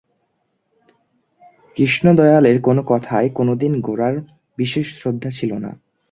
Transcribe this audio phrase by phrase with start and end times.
[1.77, 4.15] কৃষ্ণদয়ালের কোনো কথায় কোনোদিন গোরার
[4.57, 5.71] বিশেষ শ্রদ্ধা ছিল না।